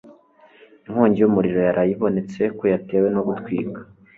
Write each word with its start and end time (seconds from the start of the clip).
Inkongi 0.87 1.17
y'umuriro 1.19 1.59
yaraye 1.67 1.91
ibonetse 1.93 2.41
ko 2.57 2.63
yatewe 2.73 3.07
no 3.15 3.21
gutwika. 3.27 3.79